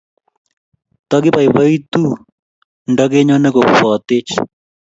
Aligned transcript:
Tagipoipoitu 1.09 2.05
nda 2.91 3.03
kenyone 3.11 3.49
kopo 3.55 3.89
tech. 4.07 4.29